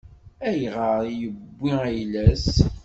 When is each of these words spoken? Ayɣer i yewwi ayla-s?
Ayɣer 0.47 0.99
i 1.11 1.13
yewwi 1.19 1.71
ayla-s? 1.87 2.47